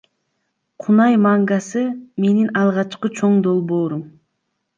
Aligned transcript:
Кунай 0.85 1.17
мангасы 1.25 1.83
менин 2.25 2.49
алгачкы 2.63 3.13
чоң 3.21 3.37
долбоорум. 3.51 4.03